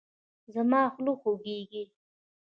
زما 0.53 0.81
خوله 0.93 1.13
خوږیږي 1.21 1.83